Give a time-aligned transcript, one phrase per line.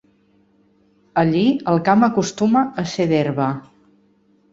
[1.23, 1.43] Allí,
[1.73, 3.51] el camp acostuma a ser d'herba.